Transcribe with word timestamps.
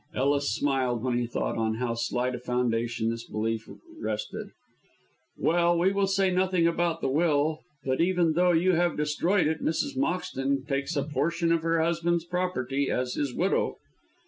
Ellis 0.15 0.51
smiled 0.51 1.03
when 1.03 1.19
he 1.19 1.27
thought 1.27 1.59
on 1.59 1.75
how 1.75 1.93
slight 1.93 2.33
a 2.33 2.39
foundation 2.39 3.11
this 3.11 3.23
belief 3.29 3.69
rested. 4.01 4.47
"Well, 5.37 5.77
we 5.77 5.91
will 5.91 6.07
say 6.07 6.31
nothing 6.31 6.65
about 6.65 7.01
the 7.01 7.07
will 7.07 7.59
But 7.85 8.01
even 8.01 8.33
though 8.33 8.51
you 8.51 8.71
have 8.73 8.97
destroyed 8.97 9.45
it, 9.45 9.61
Mrs. 9.61 9.95
Moxton 9.95 10.65
takes 10.67 10.95
a 10.97 11.03
great 11.03 11.13
portion 11.13 11.51
of 11.51 11.61
her 11.61 11.83
husband's 11.83 12.25
property 12.25 12.89
as 12.89 13.13
his 13.13 13.31
widow." 13.31 13.77